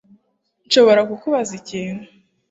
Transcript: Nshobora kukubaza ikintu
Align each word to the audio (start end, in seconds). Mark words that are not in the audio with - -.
Nshobora 0.65 1.01
kukubaza 1.09 1.51
ikintu 1.61 2.03